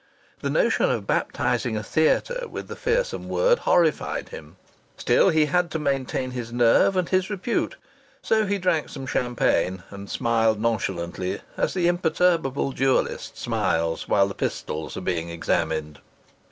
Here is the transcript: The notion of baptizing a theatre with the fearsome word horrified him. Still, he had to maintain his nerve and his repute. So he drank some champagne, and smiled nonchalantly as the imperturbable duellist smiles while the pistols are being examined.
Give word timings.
The 0.39 0.49
notion 0.49 0.89
of 0.89 1.05
baptizing 1.05 1.77
a 1.77 1.83
theatre 1.83 2.47
with 2.49 2.67
the 2.67 2.75
fearsome 2.75 3.29
word 3.29 3.59
horrified 3.59 4.29
him. 4.29 4.55
Still, 4.97 5.29
he 5.29 5.45
had 5.45 5.69
to 5.69 5.77
maintain 5.77 6.31
his 6.31 6.51
nerve 6.51 6.95
and 6.97 7.07
his 7.07 7.29
repute. 7.29 7.75
So 8.23 8.47
he 8.47 8.57
drank 8.57 8.89
some 8.89 9.05
champagne, 9.05 9.83
and 9.91 10.09
smiled 10.09 10.59
nonchalantly 10.59 11.41
as 11.55 11.75
the 11.75 11.87
imperturbable 11.87 12.71
duellist 12.71 13.37
smiles 13.37 14.07
while 14.09 14.27
the 14.27 14.33
pistols 14.33 14.97
are 14.97 15.01
being 15.01 15.29
examined. 15.29 15.99